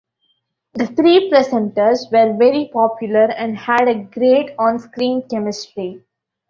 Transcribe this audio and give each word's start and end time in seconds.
The 0.73 0.87
three 0.87 1.29
presenters 1.29 2.11
were 2.11 2.35
very 2.35 2.71
popular 2.73 3.25
and 3.33 3.55
had 3.55 3.87
a 3.87 4.01
great 4.03 4.49
on 4.57 4.79
screen 4.79 5.21
chemistry. 5.29 6.03